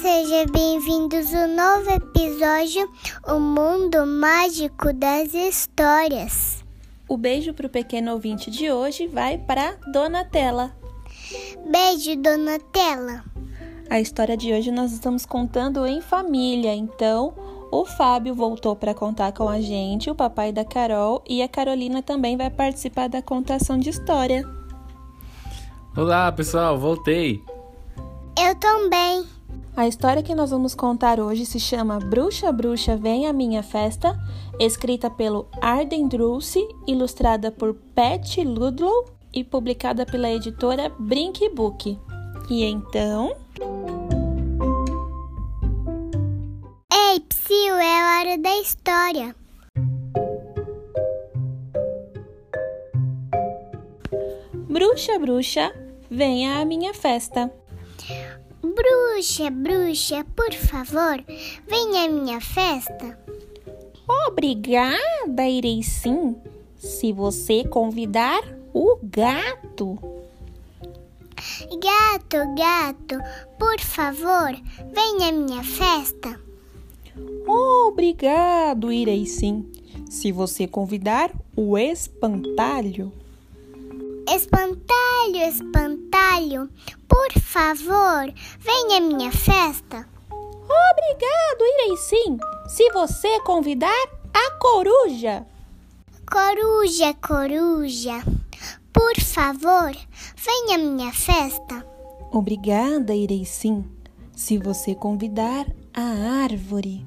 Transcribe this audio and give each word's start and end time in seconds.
sejam 0.00 0.46
bem-vindos 0.52 1.34
ao 1.34 1.48
novo 1.48 1.90
episódio 1.90 2.88
O 3.26 3.40
Mundo 3.40 4.06
Mágico 4.06 4.92
das 4.92 5.34
Histórias. 5.34 6.64
O 7.08 7.16
beijo 7.16 7.52
para 7.52 7.66
o 7.66 7.70
pequeno 7.70 8.12
ouvinte 8.12 8.48
de 8.48 8.70
hoje 8.70 9.08
vai 9.08 9.38
para 9.38 9.74
Donatella. 9.92 10.72
Beijo, 11.68 12.14
Donatella. 12.14 13.24
A 13.90 13.98
história 13.98 14.36
de 14.36 14.52
hoje 14.52 14.70
nós 14.70 14.92
estamos 14.92 15.26
contando 15.26 15.84
em 15.84 16.00
família, 16.00 16.72
então 16.72 17.34
o 17.72 17.84
Fábio 17.84 18.36
voltou 18.36 18.76
para 18.76 18.94
contar 18.94 19.32
com 19.32 19.48
a 19.48 19.60
gente, 19.60 20.08
o 20.08 20.14
papai 20.14 20.52
da 20.52 20.64
Carol 20.64 21.24
e 21.28 21.42
a 21.42 21.48
Carolina 21.48 22.04
também 22.04 22.36
vai 22.36 22.50
participar 22.50 23.08
da 23.08 23.20
contação 23.20 23.76
de 23.76 23.90
história. 23.90 24.48
Olá, 25.96 26.30
pessoal, 26.30 26.78
voltei. 26.78 27.42
Eu 28.38 28.54
também. 28.60 29.37
A 29.78 29.86
história 29.86 30.24
que 30.24 30.34
nós 30.34 30.50
vamos 30.50 30.74
contar 30.74 31.20
hoje 31.20 31.46
se 31.46 31.60
chama 31.60 32.00
Bruxa 32.00 32.50
Bruxa 32.50 32.96
Vem 32.96 33.28
à 33.28 33.32
Minha 33.32 33.62
Festa, 33.62 34.18
escrita 34.58 35.08
pelo 35.08 35.46
Arden 35.62 36.08
Druce, 36.08 36.58
ilustrada 36.84 37.52
por 37.52 37.74
Pat 37.94 38.38
Ludlow 38.38 39.04
e 39.32 39.44
publicada 39.44 40.04
pela 40.04 40.32
editora 40.32 40.92
Brink 40.98 41.48
Book. 41.50 41.96
E 42.50 42.64
então. 42.64 43.36
Ei, 46.92 47.20
Psyu, 47.20 47.76
é 47.76 48.18
hora 48.18 48.36
da 48.36 48.56
história. 48.58 49.36
Bruxa 54.68 55.16
Bruxa, 55.20 55.72
venha 56.10 56.60
à 56.60 56.64
minha 56.64 56.92
festa. 56.92 57.57
Bruxa, 58.62 59.50
bruxa, 59.50 60.26
por 60.34 60.52
favor, 60.52 61.24
venha 61.68 62.04
à 62.04 62.08
minha 62.08 62.40
festa. 62.40 63.16
Obrigada, 64.26 65.46
irei 65.48 65.82
sim, 65.82 66.36
se 66.76 67.12
você 67.12 67.62
convidar 67.64 68.42
o 68.74 68.98
gato. 69.02 69.98
Gato, 71.70 72.54
gato, 72.56 73.18
por 73.58 73.78
favor, 73.80 74.52
venha 74.92 75.28
à 75.28 75.32
minha 75.32 75.62
festa. 75.62 76.40
Obrigado, 77.46 78.92
irei 78.92 79.24
sim, 79.24 79.70
se 80.10 80.32
você 80.32 80.66
convidar 80.66 81.30
o 81.56 81.78
espantalho. 81.78 83.12
Espantalho, 84.28 85.36
espantalho, 85.48 86.68
por 87.18 87.42
favor, 87.42 88.32
venha 88.60 88.98
à 88.98 89.00
minha 89.00 89.32
festa. 89.32 90.08
Obrigado, 90.30 91.60
irei 91.60 91.96
sim, 91.96 92.38
se 92.68 92.88
você 92.92 93.40
convidar 93.40 94.08
a 94.32 94.52
coruja. 94.52 95.44
Coruja, 96.30 97.14
coruja, 97.14 98.22
por 98.92 99.20
favor, 99.20 99.90
venha 100.36 100.76
à 100.76 100.78
minha 100.78 101.12
festa. 101.12 101.84
Obrigada, 102.30 103.12
irei 103.12 103.44
sim, 103.44 103.84
se 104.32 104.56
você 104.56 104.94
convidar 104.94 105.66
a 105.92 106.44
árvore. 106.44 107.04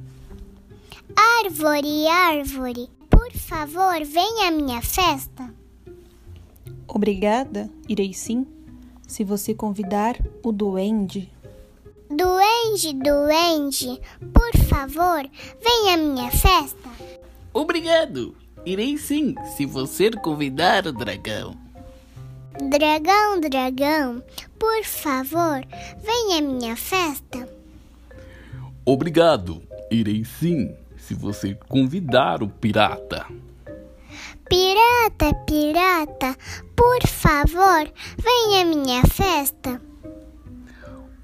Árvore, 1.41 2.07
árvore, 2.07 2.89
por 3.09 3.31
favor, 3.31 4.03
venha 4.03 4.49
à 4.49 4.51
minha 4.51 4.81
festa. 4.81 5.53
Obrigada, 6.85 7.69
irei 7.87 8.13
sim, 8.13 8.45
se 9.11 9.25
você 9.25 9.53
convidar 9.53 10.15
o 10.41 10.53
duende. 10.53 11.29
Duende, 12.09 12.93
duende, 12.93 14.01
por 14.33 14.55
favor, 14.67 15.29
venha 15.61 15.95
à 15.95 15.97
minha 15.97 16.31
festa. 16.31 16.89
Obrigado. 17.53 18.33
Irei 18.65 18.97
sim, 18.97 19.35
se 19.57 19.65
você 19.65 20.11
convidar 20.11 20.87
o 20.87 20.93
dragão. 20.93 21.57
Dragão, 22.69 23.41
dragão, 23.41 24.23
por 24.57 24.83
favor, 24.85 25.61
venha 26.01 26.37
à 26.37 26.41
minha 26.41 26.75
festa. 26.77 27.49
Obrigado. 28.85 29.61
Irei 29.91 30.23
sim, 30.23 30.73
se 30.97 31.13
você 31.13 31.53
convidar 31.67 32.41
o 32.41 32.47
pirata. 32.47 33.25
Pirata, 34.51 35.33
pirata, 35.45 36.37
favor, 37.51 37.91
venha 38.17 38.61
à 38.61 38.65
minha 38.65 39.03
festa. 39.03 39.81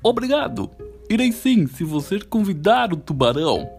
Obrigado. 0.03 0.69
Irei 1.09 1.31
sim, 1.31 1.67
se 1.67 1.83
você 1.85 2.19
convidar 2.19 2.91
o 2.91 2.97
tubarão. 2.97 3.69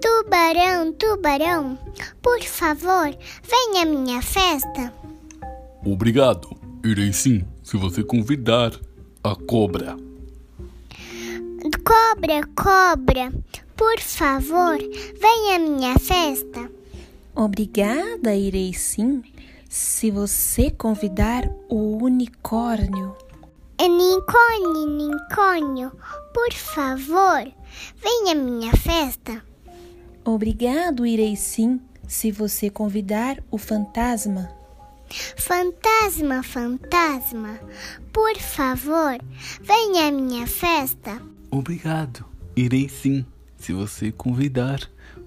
Tubarão, 0.00 0.92
tubarão, 0.92 1.78
por 2.20 2.42
favor, 2.42 3.16
venha 3.42 3.82
à 3.82 3.84
minha 3.84 4.20
festa. 4.20 4.92
Obrigado. 5.84 6.56
Irei 6.84 7.12
sim, 7.12 7.44
se 7.62 7.76
você 7.76 8.02
convidar 8.02 8.72
a 9.22 9.34
cobra. 9.36 9.96
Cobra, 11.84 12.46
cobra, 12.56 13.32
por 13.76 14.00
favor, 14.00 14.78
venha 15.20 15.56
à 15.56 15.58
minha 15.58 15.98
festa. 15.98 16.70
Obrigada, 17.34 18.34
irei 18.34 18.72
sim, 18.74 19.22
se 19.68 20.10
você 20.10 20.70
convidar 20.70 21.48
o 21.68 22.02
unicórnio. 22.02 23.14
Unicórnio, 23.80 24.82
unicórnio, 24.84 25.92
por 26.34 26.52
favor, 26.52 27.52
venha 27.96 28.32
à 28.32 28.34
minha 28.34 28.72
festa. 28.72 29.44
Obrigado, 30.24 31.06
irei 31.06 31.36
sim, 31.36 31.80
se 32.06 32.32
você 32.32 32.70
convidar 32.70 33.42
o 33.50 33.58
fantasma. 33.58 34.50
Fantasma, 35.36 36.42
fantasma, 36.42 37.58
por 38.12 38.36
favor, 38.36 39.18
venha 39.60 40.08
à 40.08 40.10
minha 40.10 40.46
festa. 40.46 41.22
Obrigado. 41.50 42.26
Irei 42.56 42.88
sim, 42.88 43.24
se 43.56 43.72
você 43.72 44.10
convidar 44.10 44.80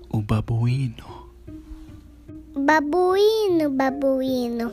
o 0.09 0.21
babuíno. 0.21 1.20
Babuíno, 2.71 3.69
babuíno, 3.69 4.71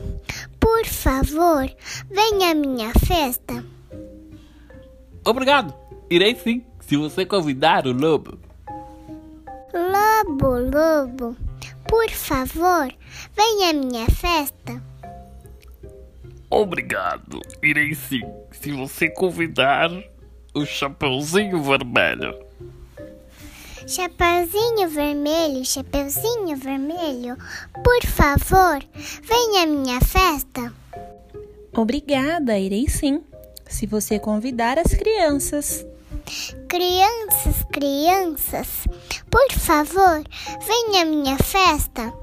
por 0.57 0.85
favor, 0.85 1.69
venha 2.09 2.51
à 2.51 2.55
minha 2.55 2.93
festa. 2.93 3.61
Obrigado. 5.25 5.73
Irei 6.09 6.33
sim, 6.33 6.63
se 6.79 6.95
você 6.95 7.25
convidar 7.25 7.85
o 7.85 7.91
lobo. 7.91 8.39
Lobo, 9.73 10.47
lobo, 10.47 11.35
por 11.89 12.09
favor, 12.11 12.87
venha 13.35 13.71
à 13.71 13.73
minha 13.73 14.05
festa. 14.05 14.81
Obrigado. 16.49 17.41
Irei 17.61 17.93
sim, 17.95 18.21
se 18.49 18.71
você 18.71 19.09
convidar 19.09 19.91
o 20.53 20.65
Chapeuzinho 20.65 21.61
Vermelho. 21.61 22.48
Chapeuzinho 23.89 24.87
vermelho, 24.87 25.65
chapeuzinho 25.65 26.55
vermelho, 26.55 27.35
por 27.83 28.05
favor, 28.05 28.79
venha 29.23 29.63
à 29.63 29.65
minha 29.65 29.99
festa. 29.99 30.71
Obrigada, 31.75 32.59
irei 32.59 32.87
sim, 32.87 33.23
se 33.67 33.87
você 33.87 34.19
convidar 34.19 34.77
as 34.77 34.93
crianças. 34.93 35.83
Crianças, 36.67 37.65
crianças, 37.71 38.67
por 39.27 39.51
favor, 39.53 40.23
venha 40.67 41.01
à 41.01 41.05
minha 41.05 41.37
festa. 41.39 42.13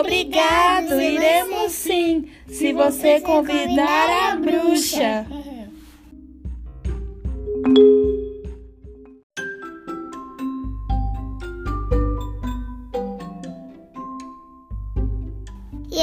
Obrigado, 0.00 1.00
iremos 1.00 1.70
sim, 1.70 2.28
se 2.48 2.72
você 2.72 3.20
convidar 3.20 4.32
a 4.32 4.36
bruxa. 4.36 5.24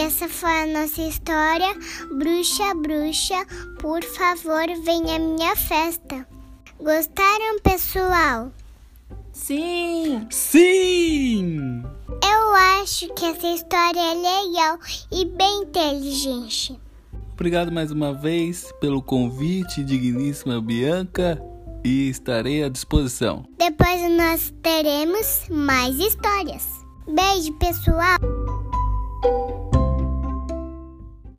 essa 0.02 0.28
foi 0.28 0.50
a 0.50 0.66
nossa 0.66 1.02
história. 1.02 1.74
Bruxa, 2.18 2.74
bruxa, 2.74 3.46
por 3.80 4.04
favor, 4.04 4.66
venha 4.84 5.18
à 5.18 5.20
minha 5.20 5.56
festa. 5.56 6.26
Gostaram, 6.80 7.60
pessoal? 7.62 8.52
Sim, 9.32 10.28
Sim! 10.30 11.84
Eu 12.24 12.54
acho 12.82 13.14
que 13.14 13.26
essa 13.26 13.48
história 13.48 14.00
é 14.00 14.14
legal 14.14 14.80
e 15.12 15.26
bem 15.26 15.62
inteligente. 15.64 16.80
Obrigado 17.34 17.72
mais 17.72 17.92
uma 17.92 18.14
vez 18.14 18.72
pelo 18.80 19.02
convite, 19.02 19.84
digníssima 19.84 20.60
Bianca, 20.60 21.42
e 21.84 22.10
estarei 22.10 22.64
à 22.64 22.70
disposição. 22.70 23.46
Depois 23.58 24.02
nós 24.12 24.54
teremos 24.62 25.46
mais 25.50 25.98
histórias. 25.98 26.68
Beijo, 27.08 27.54
pessoal! 27.54 28.20